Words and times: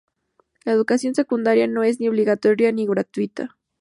La 0.65 0.71
educación 0.71 1.13
secundaria 1.13 1.67
no 1.67 1.83
es 1.83 1.99
ni 1.99 2.09
obligatoria 2.09 2.71
ni 2.71 2.87
gratuita. 2.87 3.59